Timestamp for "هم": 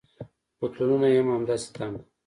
1.21-1.27